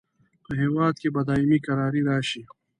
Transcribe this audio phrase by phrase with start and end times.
[0.43, 2.41] په هیواد کې به دایمي کراري راشي.